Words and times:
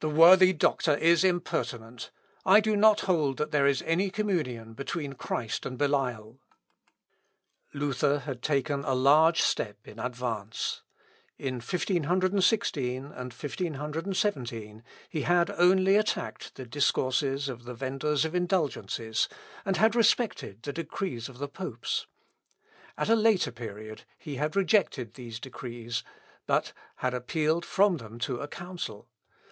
"The 0.00 0.10
worthy 0.10 0.52
doctor 0.52 0.96
is 0.96 1.24
impertinent. 1.24 2.10
I 2.44 2.60
do 2.60 2.76
not 2.76 3.02
hold 3.02 3.38
that 3.38 3.52
there 3.52 3.66
is 3.68 3.80
any 3.82 4.10
communion 4.10 4.74
between 4.74 5.12
Christ 5.14 5.64
and 5.64 5.78
Belial." 5.78 6.40
[Sidenote: 6.42 6.42
THE 6.50 6.60
COURT 6.60 7.30
FOOL. 7.32 7.80
LUTHER 7.80 7.80
AT 7.80 7.80
MASS.] 7.80 7.80
Luther 7.80 8.18
had 8.26 8.42
taken 8.42 8.84
a 8.84 8.94
large 8.94 9.40
step 9.42 9.88
in 9.88 9.98
advance. 10.00 10.82
In 11.38 11.54
1516, 11.54 13.04
and 13.04 13.32
1517, 13.32 14.82
he 15.08 15.22
had 15.22 15.50
only 15.52 15.96
attacked 15.96 16.56
the 16.56 16.66
discourses 16.66 17.48
of 17.48 17.62
the 17.64 17.74
venders 17.74 18.24
of 18.26 18.34
indulgences, 18.34 19.28
and 19.64 19.76
had 19.78 19.94
respected 19.96 20.64
the 20.64 20.72
decrees 20.72 21.28
of 21.30 21.38
the 21.38 21.48
popes. 21.48 22.08
At 22.98 23.08
a 23.08 23.16
later 23.16 23.52
period 23.52 24.02
he 24.18 24.34
had 24.36 24.56
rejected 24.56 25.14
these 25.14 25.40
decrees, 25.40 26.02
but 26.46 26.72
had 26.96 27.14
appealed 27.14 27.64
from 27.64 27.98
them 27.98 28.18
to 28.18 28.40
a 28.40 28.48
council. 28.48 29.08